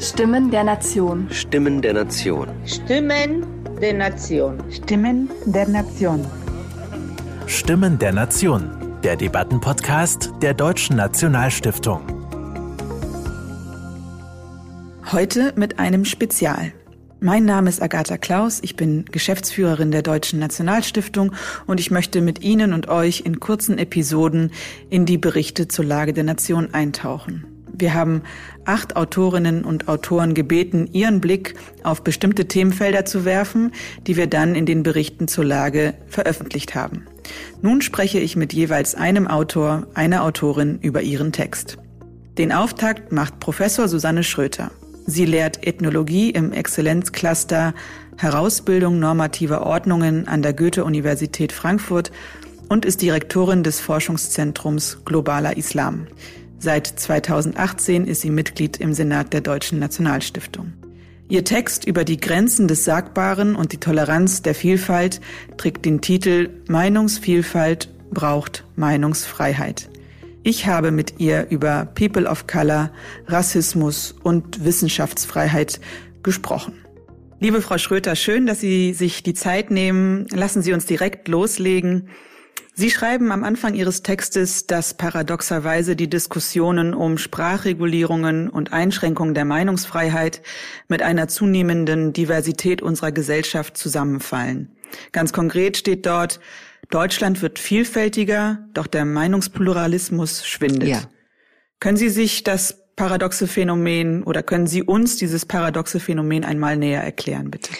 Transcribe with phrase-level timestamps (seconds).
[0.00, 1.28] Stimmen der Nation.
[1.30, 2.48] Stimmen der Nation.
[2.64, 3.44] Stimmen
[3.82, 4.58] der Nation.
[4.70, 6.24] Stimmen der Nation.
[7.46, 8.70] Stimmen der Nation.
[9.04, 12.00] Der Debattenpodcast der Deutschen Nationalstiftung.
[15.12, 16.72] Heute mit einem Spezial.
[17.20, 21.34] Mein Name ist Agatha Klaus, ich bin Geschäftsführerin der Deutschen Nationalstiftung
[21.66, 24.50] und ich möchte mit Ihnen und euch in kurzen Episoden
[24.88, 27.49] in die Berichte zur Lage der Nation eintauchen.
[27.80, 28.22] Wir haben
[28.64, 33.72] acht Autorinnen und Autoren gebeten, ihren Blick auf bestimmte Themenfelder zu werfen,
[34.06, 37.06] die wir dann in den Berichten zur Lage veröffentlicht haben.
[37.62, 41.78] Nun spreche ich mit jeweils einem Autor, einer Autorin über ihren Text.
[42.38, 44.70] Den Auftakt macht Professor Susanne Schröter.
[45.06, 47.74] Sie lehrt Ethnologie im Exzellenzcluster
[48.16, 52.12] Herausbildung normativer Ordnungen an der Goethe-Universität Frankfurt
[52.68, 56.06] und ist Direktorin des Forschungszentrums Globaler Islam.
[56.62, 60.74] Seit 2018 ist sie Mitglied im Senat der Deutschen Nationalstiftung.
[61.30, 65.22] Ihr Text über die Grenzen des Sagbaren und die Toleranz der Vielfalt
[65.56, 69.88] trägt den Titel Meinungsvielfalt braucht Meinungsfreiheit.
[70.42, 72.90] Ich habe mit ihr über People of Color,
[73.26, 75.80] Rassismus und Wissenschaftsfreiheit
[76.22, 76.74] gesprochen.
[77.38, 80.26] Liebe Frau Schröter, schön, dass Sie sich die Zeit nehmen.
[80.30, 82.10] Lassen Sie uns direkt loslegen.
[82.74, 89.44] Sie schreiben am Anfang Ihres Textes, dass paradoxerweise die Diskussionen um Sprachregulierungen und Einschränkungen der
[89.44, 90.40] Meinungsfreiheit
[90.88, 94.76] mit einer zunehmenden Diversität unserer Gesellschaft zusammenfallen.
[95.12, 96.40] Ganz konkret steht dort,
[96.90, 100.88] Deutschland wird vielfältiger, doch der Meinungspluralismus schwindet.
[100.88, 101.02] Ja.
[101.78, 107.02] Können Sie sich das paradoxe Phänomen oder können Sie uns dieses paradoxe Phänomen einmal näher
[107.02, 107.70] erklären, bitte?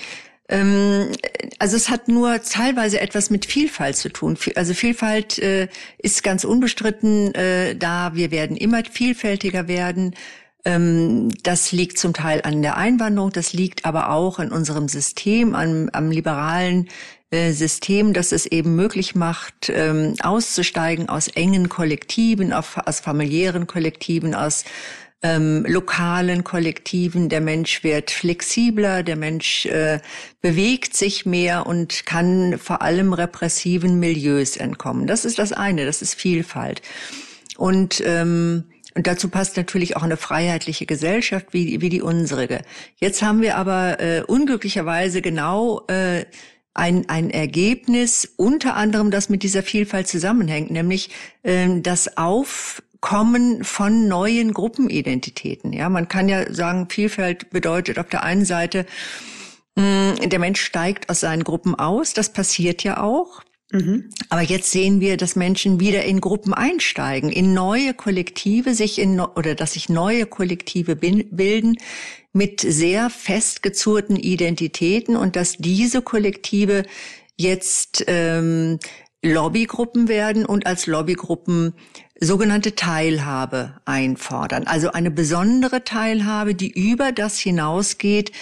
[0.51, 1.13] Ähm,
[1.59, 4.37] also es hat nur teilweise etwas mit Vielfalt zu tun.
[4.57, 8.15] Also Vielfalt äh, ist ganz unbestritten äh, da.
[8.15, 10.15] Wir werden immer vielfältiger werden.
[10.65, 15.55] Ähm, das liegt zum Teil an der Einwanderung, das liegt aber auch an unserem System,
[15.55, 16.89] am, am liberalen
[17.31, 24.35] äh, System, das es eben möglich macht, ähm, auszusteigen aus engen Kollektiven, aus familiären Kollektiven,
[24.35, 24.65] aus
[25.23, 27.29] ähm, lokalen Kollektiven.
[27.29, 30.01] Der Mensch wird flexibler, der Mensch äh,
[30.41, 35.07] bewegt sich mehr und kann vor allem repressiven Milieus entkommen.
[35.07, 36.83] Das ist das eine, das ist Vielfalt.
[37.57, 38.65] Und ähm,
[38.95, 42.63] und dazu passt natürlich auch eine freiheitliche Gesellschaft wie, wie die unsere.
[42.97, 46.25] Jetzt haben wir aber äh, unglücklicherweise genau äh,
[46.75, 51.11] ein, ein Ergebnis, unter anderem, das mit dieser Vielfalt zusammenhängt, nämlich
[51.43, 55.73] äh, das Auf Kommen von neuen Gruppenidentitäten.
[55.73, 58.87] Ja, man kann ja sagen, Vielfalt bedeutet auf der einen Seite,
[59.77, 62.13] mm, der Mensch steigt aus seinen Gruppen aus.
[62.13, 63.43] Das passiert ja auch.
[63.73, 64.11] Mhm.
[64.29, 69.21] Aber jetzt sehen wir, dass Menschen wieder in Gruppen einsteigen, in neue Kollektive sich in
[69.21, 71.77] oder dass sich neue Kollektive bilden
[72.33, 76.85] mit sehr festgezurrten Identitäten und dass diese Kollektive
[77.37, 78.79] jetzt ähm,
[79.23, 81.75] Lobbygruppen werden und als Lobbygruppen
[82.21, 84.67] sogenannte Teilhabe einfordern.
[84.67, 88.33] Also eine besondere Teilhabe, die über das hinausgeht,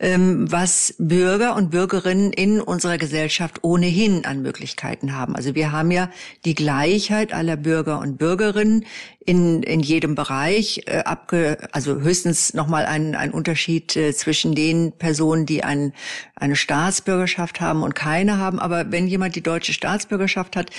[0.00, 5.36] ähm, was Bürger und Bürgerinnen in unserer Gesellschaft ohnehin an Möglichkeiten haben.
[5.36, 6.10] Also wir haben ja
[6.44, 8.86] die Gleichheit aller Bürger und Bürgerinnen
[9.24, 14.92] in, in jedem Bereich, äh, abge, also höchstens nochmal ein, ein Unterschied äh, zwischen den
[14.92, 15.92] Personen, die ein,
[16.34, 18.58] eine Staatsbürgerschaft haben und keine haben.
[18.58, 20.70] Aber wenn jemand die deutsche Staatsbürgerschaft hat,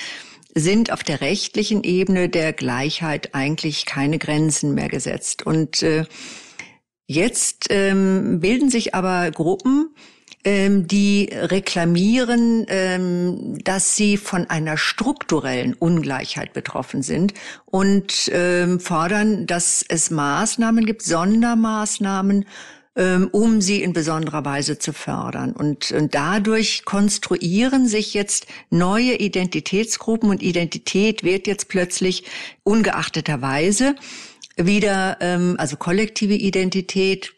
[0.56, 5.46] sind auf der rechtlichen Ebene der Gleichheit eigentlich keine Grenzen mehr gesetzt.
[5.46, 6.06] Und äh,
[7.08, 9.94] jetzt ähm, bilden sich aber Gruppen,
[10.46, 17.34] ähm, die reklamieren, ähm, dass sie von einer strukturellen Ungleichheit betroffen sind
[17.66, 22.46] und ähm, fordern, dass es Maßnahmen gibt, Sondermaßnahmen,
[22.96, 25.52] ähm, um sie in besonderer Weise zu fördern.
[25.52, 32.24] Und, und dadurch konstruieren sich jetzt neue Identitätsgruppen und Identität wird jetzt plötzlich
[32.64, 33.96] ungeachteterweise
[34.58, 37.34] wieder, ähm, also kollektive Identität,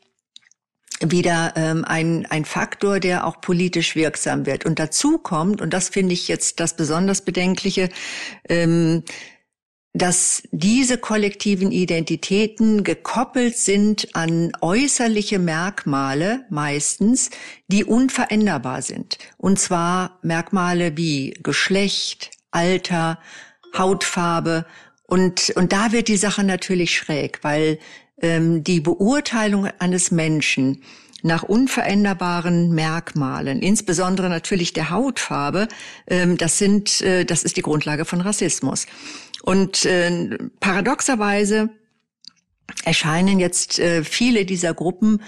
[1.00, 4.65] wieder ähm, ein, ein Faktor, der auch politisch wirksam wird.
[4.65, 7.89] Und dazu kommt, und das finde ich jetzt das besonders Bedenkliche,
[8.50, 9.03] ähm,
[9.98, 17.30] dass diese kollektiven Identitäten gekoppelt sind an äußerliche Merkmale meistens,
[17.68, 19.18] die unveränderbar sind.
[19.38, 23.20] Und zwar Merkmale wie Geschlecht, Alter,
[23.78, 24.66] Hautfarbe.
[25.08, 27.80] Und, und da wird die Sache natürlich schräg, weil
[28.22, 30.84] ähm, die Beurteilung eines Menschen
[31.24, 35.68] nach unveränderbaren Merkmalen, insbesondere natürlich der Hautfarbe,
[36.08, 38.86] ähm, das sind, äh, das ist die Grundlage von Rassismus.
[39.48, 41.70] Und äh, paradoxerweise
[42.84, 45.22] erscheinen jetzt äh, viele dieser Gruppen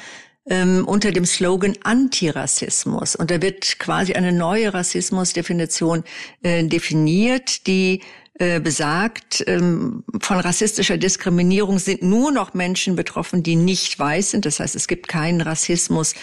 [0.45, 3.16] ähm, unter dem Slogan Antirassismus.
[3.16, 6.04] Und da wird quasi eine neue Rassismusdefinition
[6.44, 8.01] äh, definiert, die
[8.39, 14.45] äh, besagt, ähm, von rassistischer Diskriminierung sind nur noch Menschen betroffen, die nicht weiß sind.
[14.45, 16.13] Das heißt, es gibt keinen Rassismus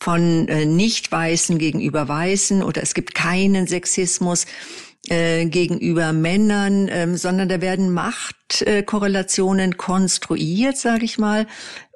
[0.00, 4.46] von äh, Nicht-Weißen gegenüber Weißen oder es gibt keinen Sexismus
[5.08, 11.46] äh, gegenüber Männern, ähm, sondern da werden Machtkorrelationen konstruiert, sage ich mal,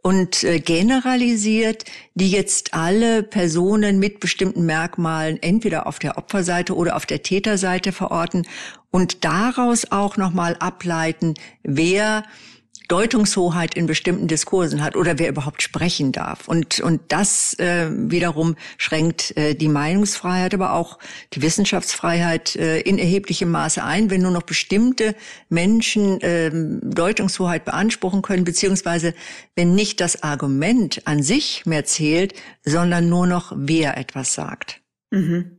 [0.02, 6.96] und äh, generalisiert, die jetzt alle Personen mit bestimmten Merkmalen entweder auf der Opferseite oder
[6.96, 8.46] auf der Täterseite verorten
[8.90, 12.24] und daraus auch nochmal ableiten, wer
[12.88, 16.48] Deutungshoheit in bestimmten Diskursen hat oder wer überhaupt sprechen darf.
[16.48, 20.98] Und, und das äh, wiederum schränkt äh, die Meinungsfreiheit, aber auch
[21.32, 25.14] die Wissenschaftsfreiheit äh, in erheblichem Maße ein, wenn nur noch bestimmte
[25.48, 29.14] Menschen äh, Deutungshoheit beanspruchen können, beziehungsweise
[29.54, 32.34] wenn nicht das Argument an sich mehr zählt,
[32.64, 34.80] sondern nur noch wer etwas sagt.
[35.10, 35.58] Mhm.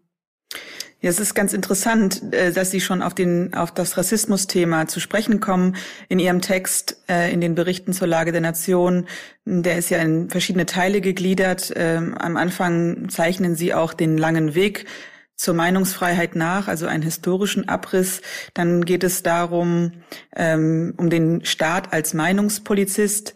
[1.00, 5.00] Ja, es ist ganz interessant, äh, dass Sie schon auf, den, auf das Rassismus-Thema zu
[5.00, 5.76] sprechen kommen.
[6.10, 9.08] In Ihrem Text, äh, in den Berichten zur Lage der Nation,
[9.46, 11.72] der ist ja in verschiedene Teile gegliedert.
[11.76, 14.86] Ähm, am Anfang zeichnen Sie auch den langen Weg
[15.36, 18.22] zur Meinungsfreiheit nach, also einen historischen Abriss.
[18.56, 19.92] Dann geht es darum,
[20.36, 23.36] ähm, um den Staat als Meinungspolizist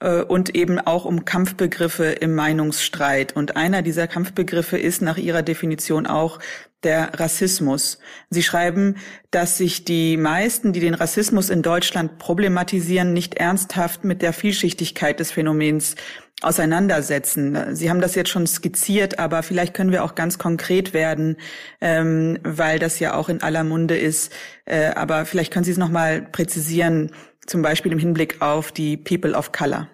[0.00, 3.34] und eben auch um Kampfbegriffe im Meinungsstreit.
[3.34, 6.38] Und einer dieser Kampfbegriffe ist nach Ihrer Definition auch
[6.84, 7.98] der Rassismus.
[8.30, 8.96] Sie schreiben,
[9.30, 15.18] dass sich die meisten, die den Rassismus in Deutschland problematisieren, nicht ernsthaft mit der Vielschichtigkeit
[15.18, 15.96] des Phänomens
[16.40, 17.74] auseinandersetzen.
[17.74, 21.36] Sie haben das jetzt schon skizziert, aber vielleicht können wir auch ganz konkret werden,
[21.80, 24.32] ähm, weil das ja auch in aller Munde ist.
[24.64, 27.10] Äh, aber vielleicht können Sie es noch mal präzisieren,
[27.48, 29.88] zum Beispiel im Hinblick auf die People of Color.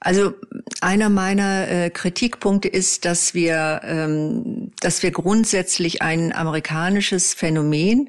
[0.00, 0.34] Also
[0.80, 8.08] einer meiner äh, Kritikpunkte ist, dass wir, ähm, dass wir grundsätzlich ein amerikanisches Phänomen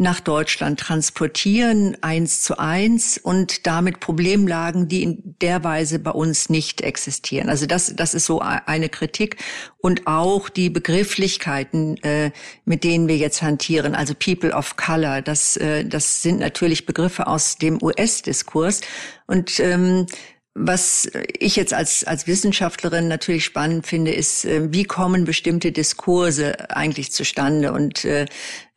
[0.00, 6.48] nach Deutschland transportieren, eins zu eins und damit Problemlagen, die in der Weise bei uns
[6.48, 7.50] nicht existieren.
[7.50, 9.36] Also das, das ist so eine Kritik
[9.76, 12.30] und auch die Begrifflichkeiten, äh,
[12.64, 17.26] mit denen wir jetzt hantieren, also People of Color, das, äh, das sind natürlich Begriffe
[17.26, 18.80] aus dem US-Diskurs
[19.26, 20.06] und ähm,
[20.54, 21.08] was
[21.38, 27.12] ich jetzt als, als Wissenschaftlerin natürlich spannend finde, ist, äh, wie kommen bestimmte Diskurse eigentlich
[27.12, 27.72] zustande?
[27.72, 28.26] Und äh,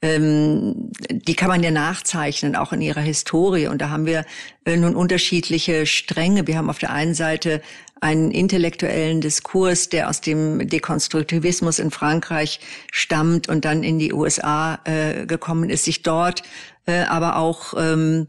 [0.03, 3.67] ähm, die kann man ja nachzeichnen, auch in ihrer Historie.
[3.67, 4.25] Und da haben wir
[4.65, 6.45] äh, nun unterschiedliche Stränge.
[6.45, 7.61] Wir haben auf der einen Seite
[8.01, 12.59] einen intellektuellen Diskurs, der aus dem Dekonstruktivismus in Frankreich
[12.91, 16.43] stammt und dann in die USA äh, gekommen ist, sich dort
[16.85, 18.27] äh, aber auch ähm,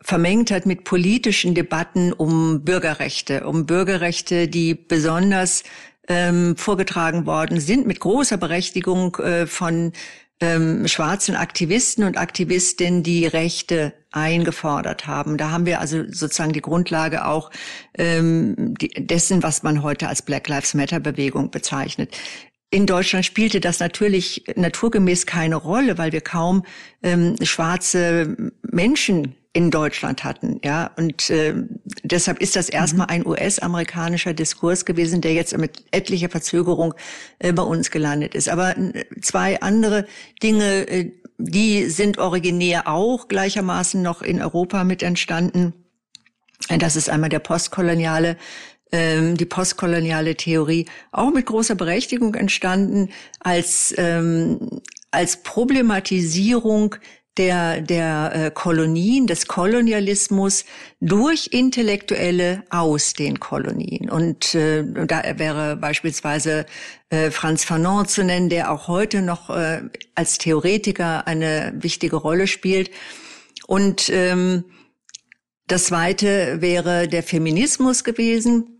[0.00, 5.64] vermengt hat mit politischen Debatten um Bürgerrechte, um Bürgerrechte, die besonders
[6.06, 9.92] ähm, vorgetragen worden sind, mit großer Berechtigung äh, von
[10.40, 15.36] ähm, schwarzen Aktivisten und Aktivistinnen, die Rechte eingefordert haben.
[15.36, 17.50] Da haben wir also sozusagen die Grundlage auch
[17.96, 22.16] ähm, die, dessen, was man heute als Black Lives Matter Bewegung bezeichnet.
[22.70, 26.64] In Deutschland spielte das natürlich naturgemäß keine Rolle, weil wir kaum
[27.02, 30.90] ähm, schwarze Menschen in Deutschland hatten, ja.
[30.96, 31.54] Und äh,
[32.02, 33.12] deshalb ist das erstmal mhm.
[33.12, 36.94] ein US-amerikanischer Diskurs gewesen, der jetzt mit etlicher Verzögerung
[37.38, 38.50] äh, bei uns gelandet ist.
[38.50, 40.06] Aber äh, zwei andere
[40.42, 45.72] Dinge, äh, die sind originär auch gleichermaßen noch in Europa mit entstanden.
[46.78, 48.36] Das ist einmal der postkoloniale
[48.92, 54.80] ähm, die postkoloniale Theorie auch mit großer Berechtigung entstanden als ähm,
[55.10, 56.96] als Problematisierung
[57.38, 60.64] der, der äh, Kolonien, des Kolonialismus
[61.00, 64.10] durch Intellektuelle aus den Kolonien.
[64.10, 66.66] Und äh, da wäre beispielsweise
[67.10, 69.82] äh, Franz Fanon zu nennen, der auch heute noch äh,
[70.16, 72.90] als Theoretiker eine wichtige Rolle spielt.
[73.66, 74.64] Und ähm,
[75.68, 78.77] das zweite wäre der Feminismus gewesen.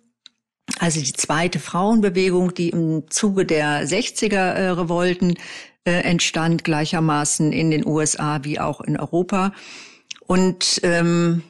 [0.78, 5.34] Also die zweite Frauenbewegung, die im Zuge der 60er Revolten
[5.84, 9.52] äh, entstand, gleichermaßen in den USA wie auch in Europa.
[10.26, 11.42] Und ähm,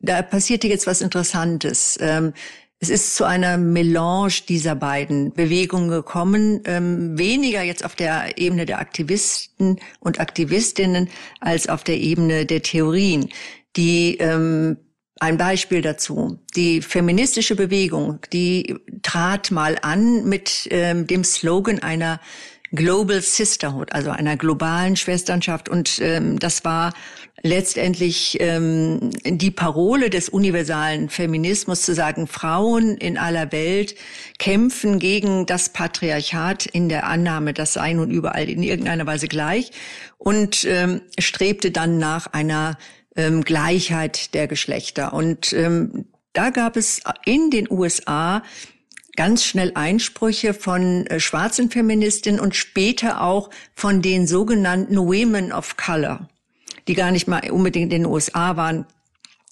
[0.00, 1.98] da passierte jetzt was Interessantes.
[2.00, 2.34] Ähm,
[2.78, 8.66] es ist zu einer Melange dieser beiden Bewegungen gekommen, ähm, weniger jetzt auf der Ebene
[8.66, 11.08] der Aktivisten und Aktivistinnen
[11.40, 13.28] als auf der Ebene der Theorien.
[13.76, 14.76] Die ähm,
[15.22, 16.40] ein Beispiel dazu.
[16.56, 22.20] Die feministische Bewegung, die trat mal an mit ähm, dem Slogan einer
[22.72, 25.68] Global Sisterhood, also einer globalen Schwesternschaft.
[25.68, 26.92] Und ähm, das war
[27.40, 33.94] letztendlich ähm, die Parole des universalen Feminismus zu sagen, Frauen in aller Welt
[34.40, 39.70] kämpfen gegen das Patriarchat in der Annahme, das sei nun überall in irgendeiner Weise gleich
[40.18, 42.76] und ähm, strebte dann nach einer
[43.16, 45.12] ähm, Gleichheit der Geschlechter.
[45.12, 48.42] Und ähm, da gab es in den USA
[49.16, 55.76] ganz schnell Einsprüche von äh, schwarzen Feministinnen und später auch von den sogenannten Women of
[55.76, 56.28] Color,
[56.88, 58.86] die gar nicht mal unbedingt in den USA waren.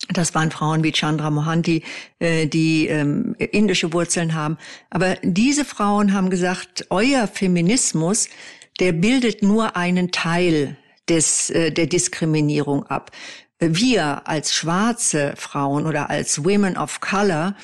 [0.09, 1.83] Das waren Frauen wie Chandra Mohanty,
[2.19, 4.57] äh, die ähm, indische Wurzeln haben.
[4.89, 8.29] Aber diese Frauen haben gesagt, euer Feminismus,
[8.81, 13.11] der bildet nur einen Teil des, äh, der Diskriminierung ab
[13.61, 17.55] wir als schwarze Frauen oder als Women of Color,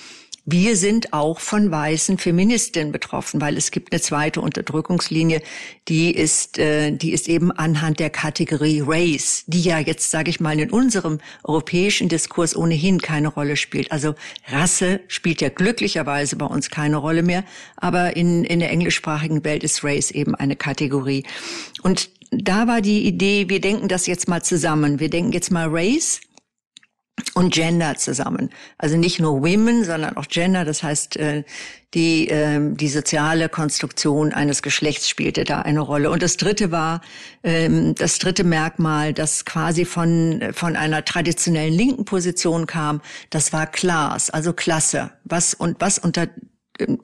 [0.49, 5.43] wir sind auch von weißen Feministinnen betroffen, weil es gibt eine zweite Unterdrückungslinie,
[5.89, 10.39] die ist, äh, die ist eben anhand der Kategorie Race, die ja jetzt, sage ich
[10.39, 13.91] mal, in unserem europäischen Diskurs ohnehin keine Rolle spielt.
[13.91, 14.15] Also
[14.47, 17.43] Rasse spielt ja glücklicherweise bei uns keine Rolle mehr,
[17.77, 21.25] aber in, in der englischsprachigen Welt ist Race eben eine Kategorie.
[21.83, 25.01] Und da war die Idee, wir denken das jetzt mal zusammen.
[25.01, 26.21] Wir denken jetzt mal Race
[27.35, 28.51] und Gender zusammen.
[28.79, 30.65] Also nicht nur Women, sondern auch Gender.
[30.65, 31.45] Das heißt, äh,
[31.95, 36.11] die, ähm, die soziale Konstruktion eines Geschlechts spielte da eine Rolle.
[36.11, 37.01] Und das dritte war,
[37.43, 43.67] ähm, das dritte Merkmal, das quasi von, von einer traditionellen linken Position kam, das war
[43.67, 45.11] Class, also Klasse.
[45.25, 46.29] Was und was unter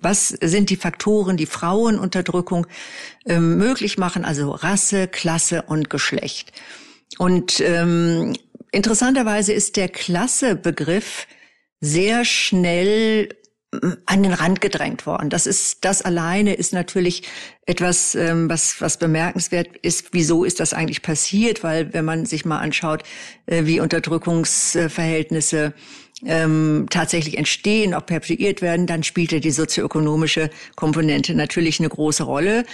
[0.00, 2.66] was sind die Faktoren, die Frauenunterdrückung
[3.26, 6.52] äh, möglich machen, also Rasse, Klasse und Geschlecht.
[7.18, 8.34] Und ähm,
[8.70, 11.26] interessanterweise ist der Klassebegriff
[11.80, 13.28] sehr schnell
[13.72, 15.30] ähm, an den Rand gedrängt worden.
[15.30, 17.22] Das ist, das alleine ist natürlich
[17.66, 20.08] etwas, ähm, was, was bemerkenswert ist.
[20.12, 21.62] Wieso ist das eigentlich passiert?
[21.62, 23.02] Weil wenn man sich mal anschaut,
[23.46, 25.74] äh, wie Unterdrückungsverhältnisse
[26.24, 32.64] ähm, tatsächlich entstehen, auch perpetuiert werden, dann spielte die sozioökonomische Komponente natürlich eine große Rolle.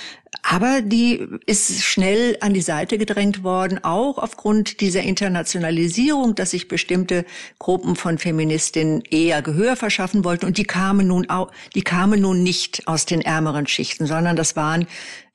[0.42, 6.68] Aber die ist schnell an die Seite gedrängt worden, auch aufgrund dieser Internationalisierung, dass sich
[6.68, 7.24] bestimmte
[7.58, 10.46] Gruppen von Feministinnen eher Gehör verschaffen wollten.
[10.46, 14.56] Und die kamen nun auch, die kamen nun nicht aus den ärmeren Schichten, sondern das
[14.56, 14.86] waren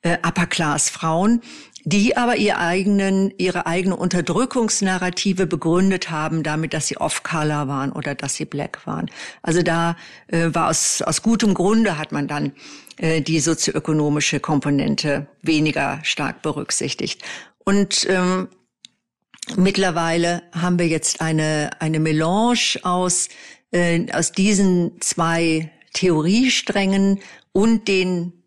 [0.02, 1.42] äh, Upper-Class-Frauen,
[1.84, 8.14] die aber ihr eigenen, ihre eigene Unterdrückungsnarrative begründet haben, damit, dass sie off-color waren oder
[8.14, 9.10] dass sie black waren.
[9.42, 9.96] Also da
[10.28, 12.52] äh, war aus, aus gutem Grunde hat man dann
[12.96, 17.22] äh, die sozioökonomische Komponente weniger stark berücksichtigt.
[17.64, 18.48] Und ähm,
[19.56, 23.28] mittlerweile haben wir jetzt eine, eine Melange aus,
[23.72, 27.20] äh, aus diesen zwei Theoriesträngen
[27.52, 28.43] und den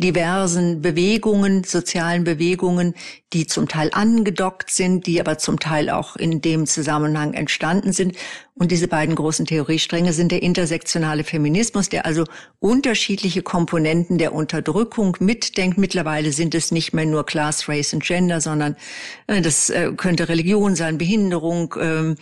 [0.00, 2.94] diversen Bewegungen, sozialen Bewegungen,
[3.32, 8.16] die zum Teil angedockt sind, die aber zum Teil auch in dem Zusammenhang entstanden sind.
[8.60, 12.24] Und diese beiden großen Theoriestränge sind der intersektionale Feminismus, der also
[12.58, 15.78] unterschiedliche Komponenten der Unterdrückung mitdenkt.
[15.78, 18.76] Mittlerweile sind es nicht mehr nur Class, Race und Gender, sondern
[19.28, 22.16] äh, das äh, könnte Religion sein, Behinderung, ähm,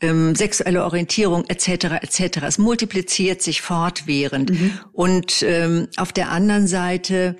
[0.00, 2.00] ähm, sexuelle Orientierung etc.
[2.00, 2.38] etc.
[2.46, 4.50] Es multipliziert sich fortwährend.
[4.50, 4.72] Mhm.
[4.94, 7.36] Und ähm, auf der anderen Seite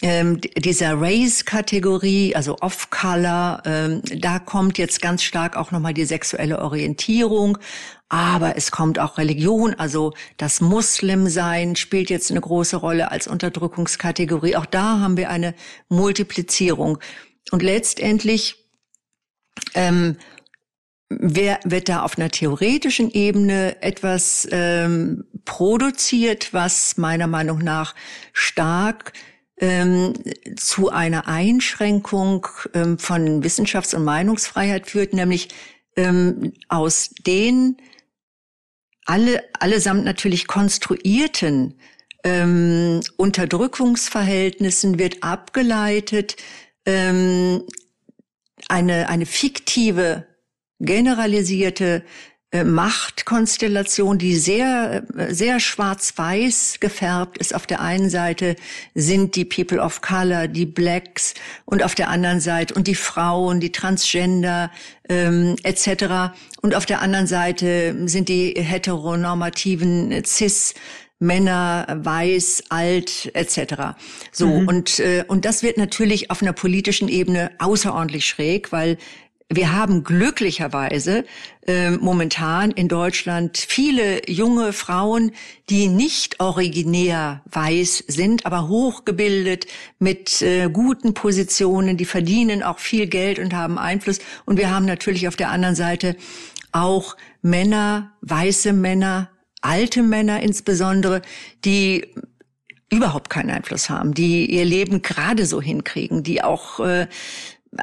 [0.00, 6.60] ähm, dieser Race-Kategorie, also Off-Color, ähm, da kommt jetzt ganz stark auch nochmal die sexuelle
[6.60, 7.58] Orientierung.
[8.08, 14.56] Aber es kommt auch Religion, also das Muslimsein spielt jetzt eine große Rolle als Unterdrückungskategorie.
[14.56, 15.54] Auch da haben wir eine
[15.88, 16.98] Multiplizierung.
[17.50, 18.56] Und letztendlich
[19.74, 20.16] ähm,
[21.10, 27.94] wer, wird da auf einer theoretischen Ebene etwas ähm, produziert, was meiner Meinung nach
[28.32, 29.12] stark
[29.60, 30.14] ähm,
[30.56, 35.48] zu einer Einschränkung ähm, von Wissenschafts- und Meinungsfreiheit führt, nämlich
[35.96, 37.76] ähm, aus den
[39.04, 41.74] alle, allesamt natürlich konstruierten
[42.24, 46.36] ähm, Unterdrückungsverhältnissen wird abgeleitet
[46.84, 47.64] ähm,
[48.68, 50.26] eine, eine fiktive,
[50.80, 52.04] generalisierte
[52.50, 57.54] Machtkonstellation, die sehr, äh, sehr schwarz-weiß gefärbt ist.
[57.54, 58.56] Auf der einen Seite
[58.94, 61.34] sind die People of Color, die Blacks
[61.66, 64.70] und auf der anderen Seite und die Frauen, die Transgender
[65.10, 66.32] ähm, etc.
[66.62, 70.74] Und auf der anderen Seite sind die heteronormativen Cis
[71.20, 73.98] Männer, weiß, alt, etc.
[74.30, 74.68] So mhm.
[74.68, 78.98] und äh, und das wird natürlich auf einer politischen Ebene außerordentlich schräg, weil
[79.50, 81.24] wir haben glücklicherweise
[81.66, 85.32] äh, momentan in Deutschland viele junge Frauen,
[85.70, 89.66] die nicht originär weiß sind, aber hochgebildet
[89.98, 94.18] mit äh, guten Positionen, die verdienen auch viel Geld und haben Einfluss.
[94.44, 96.16] Und wir haben natürlich auf der anderen Seite
[96.72, 99.30] auch Männer, weiße Männer,
[99.62, 101.22] alte Männer insbesondere,
[101.64, 102.06] die
[102.90, 107.06] überhaupt keinen Einfluss haben, die ihr Leben gerade so hinkriegen, die auch äh,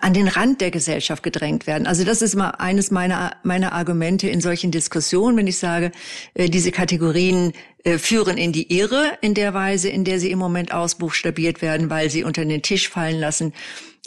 [0.01, 1.87] an den Rand der Gesellschaft gedrängt werden.
[1.87, 5.91] Also das ist mal eines meiner, meiner Argumente in solchen Diskussionen, wenn ich sage,
[6.33, 10.39] äh, diese Kategorien äh, führen in die Irre in der Weise, in der sie im
[10.39, 13.53] Moment ausbuchstabiert werden, weil sie unter den Tisch fallen lassen,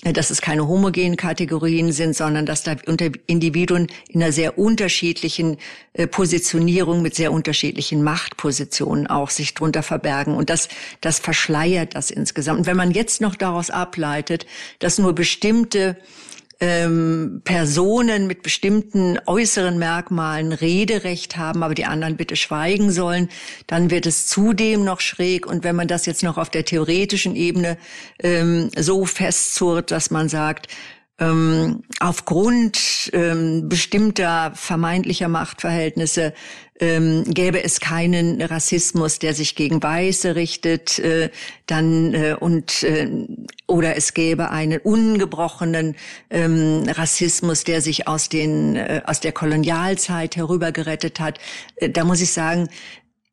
[0.05, 2.77] dass es keine homogenen Kategorien sind, sondern dass da
[3.27, 5.57] Individuen in einer sehr unterschiedlichen
[5.93, 10.35] äh, Positionierung mit sehr unterschiedlichen Machtpositionen auch sich drunter verbergen.
[10.35, 10.69] Und das,
[11.01, 12.61] das verschleiert das insgesamt.
[12.61, 14.47] Und wenn man jetzt noch daraus ableitet,
[14.79, 15.97] dass nur bestimmte
[16.61, 23.29] ähm, Personen mit bestimmten äußeren Merkmalen Rederecht haben, aber die anderen bitte schweigen sollen,
[23.67, 25.47] dann wird es zudem noch schräg.
[25.47, 27.79] Und wenn man das jetzt noch auf der theoretischen Ebene
[28.21, 30.69] ähm, so festzurrt, dass man sagt,
[31.21, 36.33] ähm, aufgrund ähm, bestimmter vermeintlicher Machtverhältnisse
[36.81, 41.31] ähm, gäbe es keinen Rassismus, der sich gegen Weiße richtet, äh,
[41.67, 43.09] dann äh, und äh,
[43.67, 45.97] oder es gäbe einen ungebrochenen
[46.31, 51.39] ähm, Rassismus, der sich aus den äh, aus der Kolonialzeit herübergerettet hat.
[51.77, 52.69] Äh, da muss ich sagen,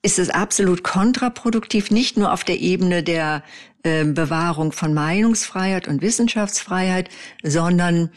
[0.02, 3.44] ist es absolut kontraproduktiv, nicht nur auf der Ebene der
[3.84, 7.10] äh, Bewahrung von Meinungsfreiheit und Wissenschaftsfreiheit,
[7.44, 8.12] sondern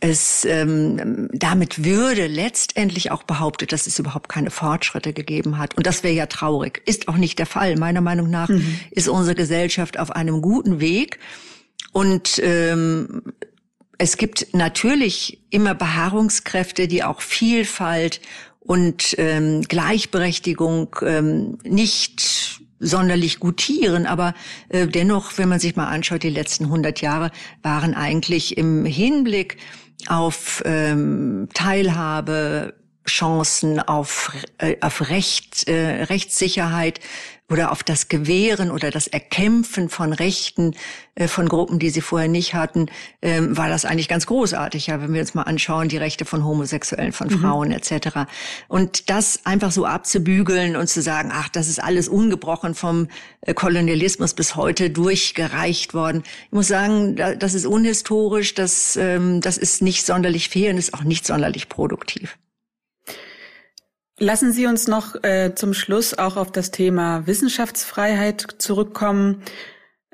[0.00, 5.76] es ähm, damit würde letztendlich auch behauptet, dass es überhaupt keine Fortschritte gegeben hat.
[5.76, 6.82] Und das wäre ja traurig.
[6.84, 7.76] Ist auch nicht der Fall.
[7.76, 8.78] Meiner Meinung nach mhm.
[8.90, 11.18] ist unsere Gesellschaft auf einem guten Weg.
[11.92, 13.22] Und ähm,
[13.96, 18.20] es gibt natürlich immer Beharrungskräfte, die auch Vielfalt
[18.60, 24.34] und ähm, Gleichberechtigung ähm, nicht sonderlich gutieren, aber
[24.68, 27.30] äh, dennoch, wenn man sich mal anschaut, die letzten 100 Jahre
[27.62, 29.56] waren eigentlich im Hinblick
[30.06, 32.74] auf ähm, Teilhabe,
[33.06, 37.00] Chancen, auf, äh, auf Recht, äh, Rechtssicherheit
[37.48, 40.74] oder auf das Gewähren oder das Erkämpfen von Rechten
[41.28, 42.86] von Gruppen, die sie vorher nicht hatten,
[43.22, 44.86] ähm, war das eigentlich ganz großartig.
[44.88, 47.40] Ja, wenn wir uns mal anschauen, die Rechte von Homosexuellen, von mhm.
[47.40, 48.28] Frauen etc.
[48.68, 53.08] Und das einfach so abzubügeln und zu sagen, ach, das ist alles ungebrochen vom
[53.40, 56.22] äh, Kolonialismus bis heute durchgereicht worden.
[56.46, 60.92] Ich muss sagen, das ist unhistorisch, das, ähm, das ist nicht sonderlich fair und ist
[60.92, 62.36] auch nicht sonderlich produktiv.
[64.18, 69.42] Lassen Sie uns noch äh, zum Schluss auch auf das Thema Wissenschaftsfreiheit zurückkommen.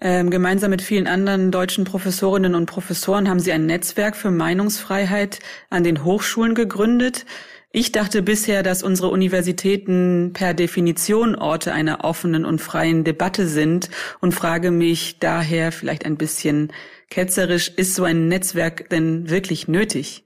[0.05, 5.39] Ähm, gemeinsam mit vielen anderen deutschen Professorinnen und Professoren haben Sie ein Netzwerk für Meinungsfreiheit
[5.71, 7.25] an den Hochschulen gegründet.
[7.71, 13.91] Ich dachte bisher, dass unsere Universitäten per Definition Orte einer offenen und freien Debatte sind
[14.21, 16.73] und frage mich daher vielleicht ein bisschen
[17.09, 20.25] ketzerisch, ist so ein Netzwerk denn wirklich nötig?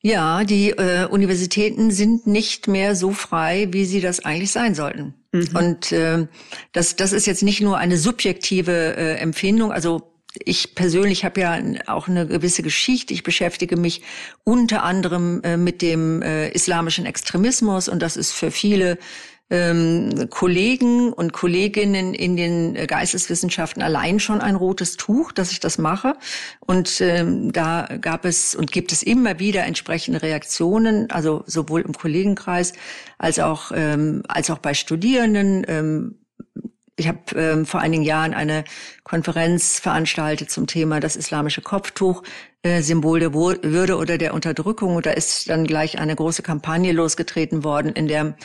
[0.00, 5.14] Ja, die äh, Universitäten sind nicht mehr so frei, wie sie das eigentlich sein sollten.
[5.34, 5.56] Mhm.
[5.56, 6.26] Und äh,
[6.72, 9.72] das, das ist jetzt nicht nur eine subjektive äh, Empfindung.
[9.72, 10.12] Also
[10.44, 13.12] ich persönlich habe ja auch eine gewisse Geschichte.
[13.12, 14.02] Ich beschäftige mich
[14.44, 18.96] unter anderem äh, mit dem äh, islamischen Extremismus und das ist für viele
[19.50, 25.78] ähm, Kollegen und Kolleginnen in den Geisteswissenschaften allein schon ein rotes Tuch, dass ich das
[25.78, 26.16] mache.
[26.60, 31.92] Und ähm, da gab es und gibt es immer wieder entsprechende Reaktionen, also sowohl im
[31.92, 32.72] Kollegenkreis
[33.18, 35.64] als auch ähm, als auch bei Studierenden.
[35.68, 36.18] Ähm,
[36.96, 38.64] ich habe ähm, vor einigen Jahren eine
[39.02, 42.22] Konferenz veranstaltet zum Thema das islamische Kopftuch,
[42.62, 44.94] äh, Symbol der Würde oder der Unterdrückung.
[44.94, 48.36] Und da ist dann gleich eine große Kampagne losgetreten worden, in der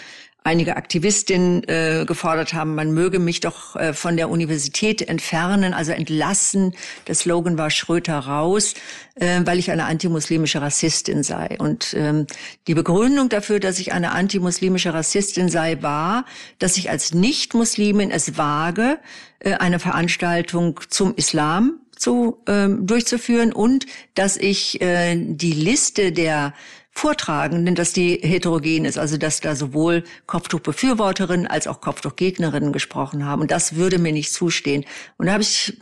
[0.44, 5.92] einige Aktivistinnen äh, gefordert haben, man möge mich doch äh, von der Universität entfernen, also
[5.92, 6.74] entlassen.
[7.08, 8.74] Der Slogan war Schröter raus,
[9.16, 11.58] äh, weil ich eine antimuslimische Rassistin sei.
[11.60, 12.26] Und ähm,
[12.68, 16.26] die Begründung dafür, dass ich eine antimuslimische Rassistin sei, war,
[16.58, 18.98] dass ich als Nicht-Muslimin es wage,
[19.40, 26.54] äh, eine Veranstaltung zum Islam zu, ähm, durchzuführen und dass ich äh, die Liste der
[27.00, 33.42] Vortragenden, dass die heterogen ist, also dass da sowohl Kopftuchbefürworterinnen als auch Kopftuchgegnerinnen gesprochen haben.
[33.42, 34.84] Und das würde mir nicht zustehen.
[35.18, 35.78] Und da habe ich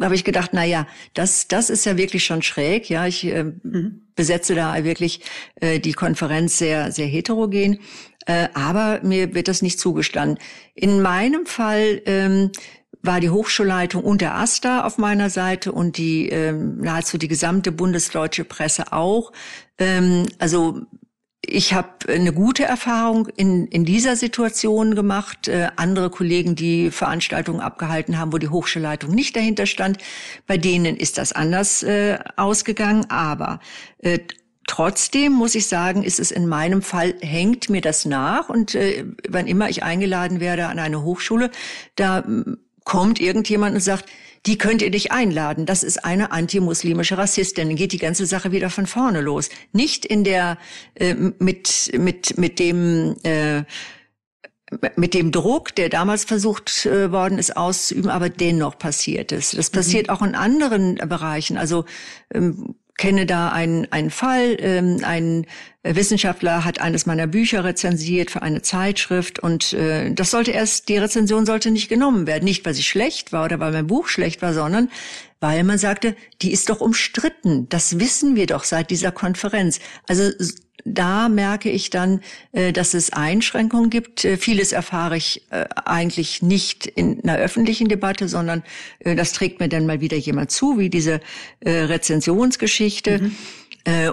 [0.00, 2.88] habe ich gedacht, na ja, das das ist ja wirklich schon schräg.
[2.88, 4.02] Ja, ich äh, mhm.
[4.14, 5.22] besetze da wirklich
[5.56, 7.80] äh, die Konferenz sehr sehr heterogen,
[8.26, 10.38] äh, aber mir wird das nicht zugestanden.
[10.76, 12.52] In meinem Fall ähm,
[13.00, 17.72] war die Hochschulleitung und der AStA auf meiner Seite und die ähm, nahezu die gesamte
[17.72, 19.32] bundesdeutsche Presse auch.
[19.78, 20.82] Ähm, also
[21.44, 25.48] ich habe eine gute Erfahrung in, in dieser Situation gemacht.
[25.48, 29.98] Äh, andere Kollegen, die Veranstaltungen abgehalten haben, wo die Hochschulleitung nicht dahinter stand,
[30.46, 33.10] bei denen ist das anders äh, ausgegangen.
[33.10, 33.60] Aber
[33.98, 34.20] äh,
[34.68, 38.48] Trotzdem muss ich sagen, ist es in meinem Fall, hängt mir das nach.
[38.48, 41.50] Und äh, wann immer ich eingeladen werde an eine Hochschule,
[41.96, 42.24] da
[42.84, 44.06] kommt irgendjemand und sagt,
[44.46, 45.66] die könnt ihr nicht einladen.
[45.66, 47.68] Das ist eine antimuslimische Rassistin.
[47.68, 49.50] Dann geht die ganze Sache wieder von vorne los.
[49.72, 50.58] Nicht in der
[50.94, 53.62] äh, mit mit mit dem äh,
[54.96, 59.50] mit dem Druck, der damals versucht äh, worden ist auszuüben, aber dennoch passiert es.
[59.50, 60.14] Das passiert mhm.
[60.14, 61.58] auch in anderen Bereichen.
[61.58, 61.84] Also
[62.32, 64.56] ähm, kenne da einen, einen Fall.
[64.60, 65.46] Ähm, ein
[65.82, 70.98] Wissenschaftler hat eines meiner Bücher rezensiert für eine Zeitschrift und äh, das sollte erst, die
[70.98, 72.44] Rezension sollte nicht genommen werden.
[72.44, 74.90] Nicht, weil sie schlecht war oder weil mein Buch schlecht war, sondern
[75.40, 77.68] weil man sagte, die ist doch umstritten.
[77.68, 79.80] Das wissen wir doch seit dieser Konferenz.
[80.06, 80.30] Also
[80.84, 82.20] da merke ich dann,
[82.52, 84.24] äh, dass es Einschränkungen gibt.
[84.24, 88.62] Äh, vieles erfahre ich äh, eigentlich nicht in einer öffentlichen Debatte, sondern
[89.04, 91.20] das trägt mir dann mal wieder jemand zu, wie diese
[91.64, 93.18] Rezensionsgeschichte.
[93.18, 93.36] Mhm.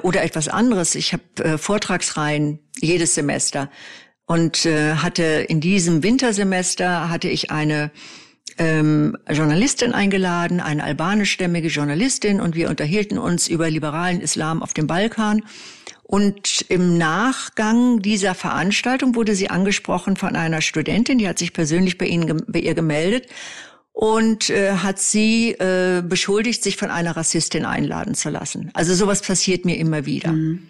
[0.01, 0.95] Oder etwas anderes.
[0.95, 3.69] Ich habe Vortragsreihen jedes Semester
[4.25, 7.91] und hatte in diesem Wintersemester hatte ich eine
[8.59, 14.85] ähm, Journalistin eingeladen, eine albanischstämmige Journalistin, und wir unterhielten uns über liberalen Islam auf dem
[14.85, 15.43] Balkan.
[16.11, 21.99] Und im Nachgang dieser Veranstaltung wurde sie angesprochen von einer Studentin, die hat sich persönlich
[21.99, 23.27] bei, Ihnen, bei ihr gemeldet
[23.91, 28.71] und äh, hat sie äh, beschuldigt, sich von einer Rassistin einladen zu lassen.
[28.73, 30.31] Also sowas passiert mir immer wieder.
[30.31, 30.69] Mhm.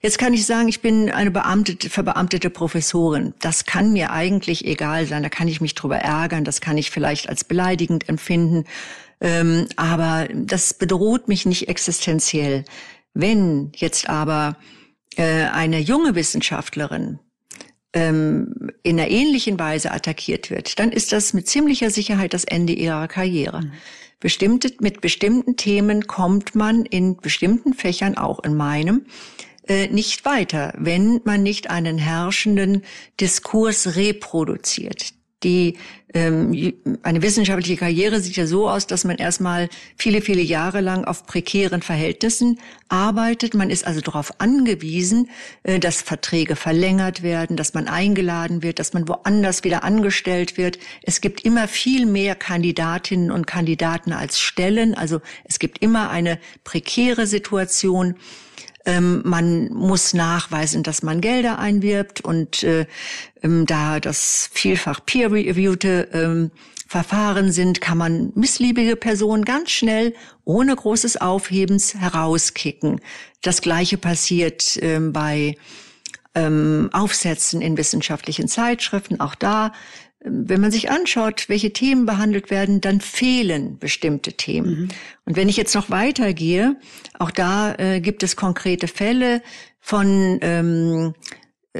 [0.00, 3.34] Jetzt kann ich sagen, ich bin eine beamtete, verbeamtete Professorin.
[3.40, 5.22] Das kann mir eigentlich egal sein.
[5.22, 6.44] Da kann ich mich drüber ärgern.
[6.44, 8.64] Das kann ich vielleicht als beleidigend empfinden.
[9.20, 12.64] Ähm, aber das bedroht mich nicht existenziell.
[13.12, 14.56] Wenn jetzt aber
[15.18, 17.18] äh, eine junge Wissenschaftlerin
[17.92, 22.72] ähm, in einer ähnlichen Weise attackiert wird, dann ist das mit ziemlicher Sicherheit das Ende
[22.72, 23.62] ihrer Karriere.
[23.62, 23.72] Mhm.
[24.20, 29.06] Bestimmte, mit bestimmten Themen kommt man in bestimmten Fächern, auch in meinem,
[29.66, 32.82] äh, nicht weiter, wenn man nicht einen herrschenden
[33.20, 35.76] Diskurs reproduziert die
[36.14, 41.04] ähm, eine wissenschaftliche Karriere sieht ja so aus, dass man erstmal viele, viele Jahre lang
[41.04, 43.54] auf prekären Verhältnissen arbeitet.
[43.54, 45.28] Man ist also darauf angewiesen,
[45.62, 50.78] äh, dass Verträge verlängert werden, dass man eingeladen wird, dass man woanders wieder angestellt wird.
[51.02, 54.94] Es gibt immer viel mehr Kandidatinnen und Kandidaten als Stellen.
[54.94, 58.16] Also es gibt immer eine prekäre Situation.
[58.88, 62.86] Ähm, man muss nachweisen, dass man Gelder einwirbt und äh,
[63.42, 66.50] ähm, da das vielfach peer-reviewte ähm,
[66.86, 70.14] Verfahren sind, kann man missliebige Personen ganz schnell
[70.46, 73.02] ohne großes Aufhebens herauskicken.
[73.42, 75.56] Das Gleiche passiert ähm, bei
[76.34, 79.20] ähm, Aufsätzen in wissenschaftlichen Zeitschriften.
[79.20, 79.72] Auch da
[80.20, 84.70] wenn man sich anschaut, welche Themen behandelt werden, dann fehlen bestimmte Themen.
[84.70, 84.88] Mhm.
[85.26, 86.76] Und wenn ich jetzt noch weitergehe,
[87.18, 89.42] auch da äh, gibt es konkrete Fälle
[89.80, 91.14] von ähm,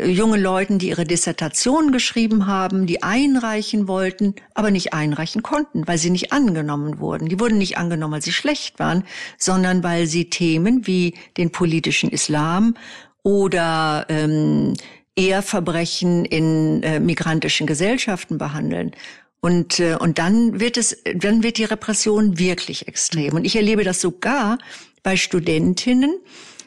[0.05, 5.99] jungen Leuten, die ihre Dissertation geschrieben haben, die einreichen wollten, aber nicht einreichen konnten, weil
[5.99, 7.29] sie nicht angenommen wurden.
[7.29, 9.05] Die wurden nicht angenommen, weil sie schlecht waren,
[9.37, 12.77] sondern weil sie Themen wie den politischen Islam
[13.23, 14.75] oder ähm,
[15.19, 18.93] eher Verbrechen in äh, migrantischen Gesellschaften behandeln.
[19.41, 23.35] Und, äh, und dann wird es, dann wird die Repression wirklich extrem.
[23.35, 24.59] Und ich erlebe das sogar
[25.03, 26.15] bei Studentinnen,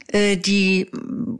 [0.07, 0.89] äh, die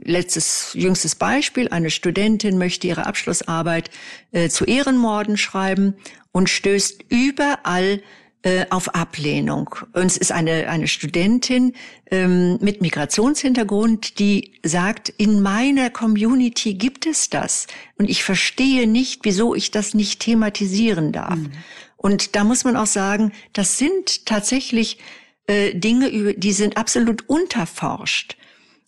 [0.04, 3.90] letztes jüngstes Beispiel, eine Studentin möchte ihre Abschlussarbeit
[4.32, 5.96] äh, zu Ehrenmorden schreiben
[6.32, 8.02] und stößt überall
[8.44, 9.76] äh, auf Ablehnung.
[9.94, 11.74] Und es ist eine, eine Studentin
[12.10, 17.68] ähm, mit Migrationshintergrund, die sagt, in meiner Community gibt es das.
[17.98, 21.36] Und ich verstehe nicht, wieso ich das nicht thematisieren darf.
[21.36, 21.52] Mhm.
[21.98, 24.98] Und da muss man auch sagen, das sind tatsächlich
[25.46, 28.38] äh, Dinge, die sind absolut unterforscht,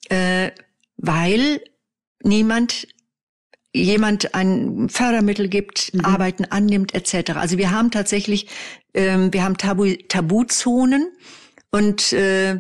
[0.09, 0.49] äh,
[0.97, 1.61] weil
[2.23, 2.87] niemand
[3.75, 6.05] jemand ein Fördermittel gibt, mhm.
[6.05, 7.31] Arbeiten annimmt etc.
[7.35, 8.47] Also wir haben tatsächlich,
[8.93, 11.11] ähm, wir haben Tabu, Tabuzonen
[11.71, 12.59] und äh,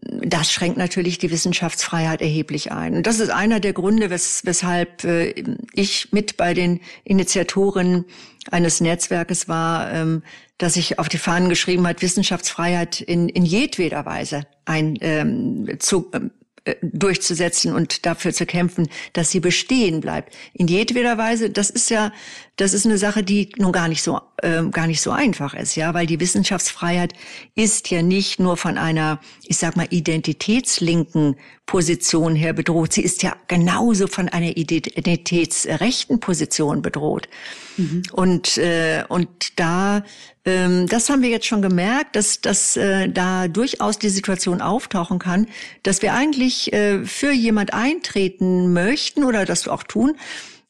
[0.00, 2.96] das schränkt natürlich die Wissenschaftsfreiheit erheblich ein.
[2.96, 5.34] Und das ist einer der Gründe, wes weshalb äh,
[5.72, 8.04] ich mit bei den Initiatoren
[8.50, 10.22] eines Netzwerkes war, ähm,
[10.58, 16.10] dass ich auf die Fahnen geschrieben hat, Wissenschaftsfreiheit in, in jedweder Weise ein, ähm, zu,
[16.12, 16.43] ähm, äh,
[16.80, 20.34] durchzusetzen und dafür zu kämpfen, dass sie bestehen bleibt.
[20.54, 22.12] In jedweder Weise, das ist ja,
[22.56, 25.76] das ist eine Sache, die nun gar nicht so, äh, gar nicht so einfach ist,
[25.76, 27.12] ja, weil die Wissenschaftsfreiheit
[27.54, 32.94] ist ja nicht nur von einer, ich sag mal, identitätslinken Position her bedroht.
[32.94, 37.28] Sie ist ja genauso von einer identitätsrechten Position bedroht.
[37.76, 38.02] Mhm.
[38.12, 40.02] Und, äh, und da,
[40.44, 45.46] das haben wir jetzt schon gemerkt, dass, dass äh, da durchaus die Situation auftauchen kann,
[45.82, 50.16] dass wir eigentlich äh, für jemand eintreten möchten oder das auch tun,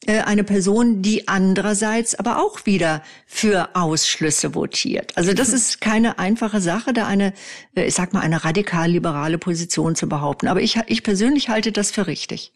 [0.05, 5.17] äh, eine Person, die andererseits aber auch wieder für Ausschlüsse votiert.
[5.17, 7.33] Also das ist keine einfache Sache, da eine,
[7.75, 10.47] äh, ich sag mal, eine radikal liberale Position zu behaupten.
[10.47, 12.53] Aber ich, ich persönlich halte das für richtig.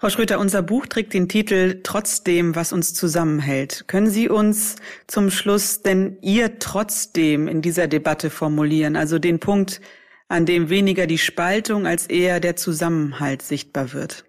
[0.00, 3.84] Frau Schröter, unser Buch trägt den Titel Trotzdem, was uns zusammenhält.
[3.86, 8.96] Können Sie uns zum Schluss denn Ihr trotzdem in dieser Debatte formulieren?
[8.96, 9.82] Also den Punkt,
[10.26, 14.24] an dem weniger die Spaltung als eher der Zusammenhalt sichtbar wird?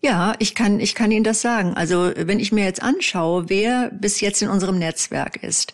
[0.00, 1.74] Ja, ich kann, ich kann Ihnen das sagen.
[1.74, 5.72] Also wenn ich mir jetzt anschaue, wer bis jetzt in unserem Netzwerk ist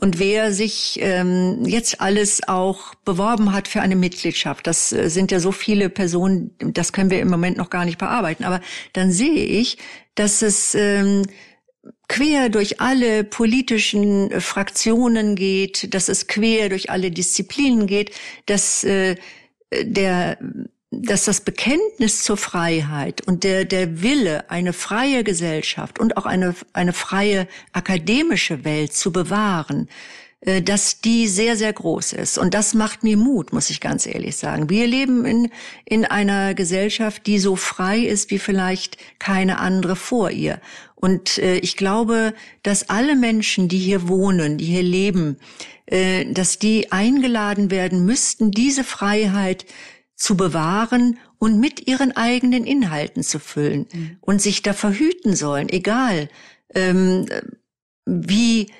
[0.00, 5.30] und wer sich ähm, jetzt alles auch beworben hat für eine Mitgliedschaft, das äh, sind
[5.30, 8.44] ja so viele Personen, das können wir im Moment noch gar nicht bearbeiten.
[8.44, 8.60] Aber
[8.94, 9.78] dann sehe ich,
[10.14, 11.22] dass es ähm,
[12.08, 18.12] quer durch alle politischen äh, Fraktionen geht, dass es quer durch alle Disziplinen geht,
[18.46, 19.16] dass äh,
[19.82, 20.38] der
[20.92, 26.54] dass das Bekenntnis zur Freiheit und der, der Wille, eine freie Gesellschaft und auch eine,
[26.74, 29.88] eine freie akademische Welt zu bewahren,
[30.42, 32.36] äh, dass die sehr, sehr groß ist.
[32.36, 34.68] Und das macht mir Mut, muss ich ganz ehrlich sagen.
[34.68, 35.50] Wir leben in,
[35.86, 40.60] in einer Gesellschaft, die so frei ist wie vielleicht keine andere vor ihr.
[40.94, 45.38] Und äh, ich glaube, dass alle Menschen, die hier wohnen, die hier leben,
[45.86, 49.64] äh, dass die eingeladen werden müssten, diese Freiheit
[50.22, 54.18] zu bewahren und mit ihren eigenen Inhalten zu füllen mhm.
[54.20, 56.28] und sich da verhüten sollen, egal
[56.76, 57.26] ähm,
[58.06, 58.70] wie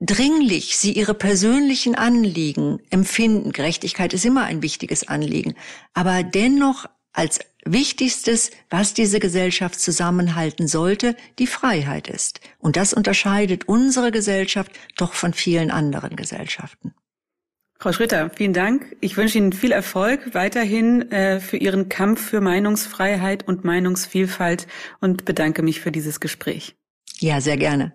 [0.00, 3.52] dringlich sie ihre persönlichen Anliegen empfinden.
[3.52, 5.54] Gerechtigkeit ist immer ein wichtiges Anliegen,
[5.94, 12.40] aber dennoch als wichtigstes, was diese Gesellschaft zusammenhalten sollte, die Freiheit ist.
[12.58, 16.94] Und das unterscheidet unsere Gesellschaft doch von vielen anderen Gesellschaften.
[17.82, 18.94] Frau Schritter, vielen Dank.
[19.00, 24.66] Ich wünsche Ihnen viel Erfolg weiterhin äh, für Ihren Kampf für Meinungsfreiheit und Meinungsvielfalt
[25.00, 26.76] und bedanke mich für dieses Gespräch.
[27.20, 27.94] Ja, sehr gerne.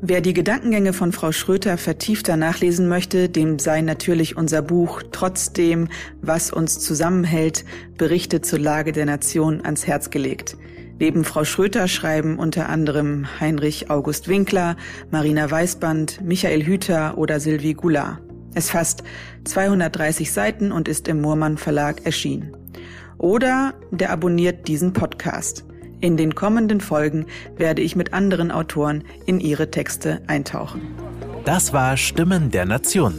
[0.00, 5.88] Wer die Gedankengänge von Frau Schröter vertiefter nachlesen möchte, dem sei natürlich unser Buch Trotzdem,
[6.22, 7.66] was uns zusammenhält,
[7.98, 10.56] Berichte zur Lage der Nation ans Herz gelegt.
[10.98, 14.78] Neben Frau Schröter schreiben unter anderem Heinrich August Winkler,
[15.10, 18.22] Marina Weißband, Michael Hüter oder Sylvie Goulart.
[18.54, 19.02] Es fasst
[19.44, 22.56] 230 Seiten und ist im Murmann Verlag erschienen.
[23.18, 25.64] Oder der abonniert diesen Podcast.
[26.00, 30.80] In den kommenden Folgen werde ich mit anderen Autoren in ihre Texte eintauchen.
[31.44, 33.14] Das war Stimmen der Nation,